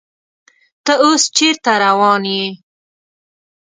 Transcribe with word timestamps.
ته 0.85 0.93
اوس 1.03 1.23
چیرته 1.35 1.73
روان 1.83 2.21
یې؟ 2.33 2.45